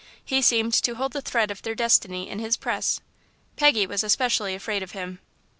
He 0.25 0.41
seemed 0.41 0.73
to 0.81 0.95
hold 0.95 1.13
the 1.13 1.21
thread 1.21 1.51
of 1.51 1.61
their 1.61 1.75
destiny 1.75 2.27
in 2.27 2.39
his 2.39 2.57
press. 2.57 3.01
Peggy 3.55 3.85
was 3.85 4.03
especially 4.03 4.55
afraid 4.55 4.81
of 4.81 4.93
him. 4.93 5.19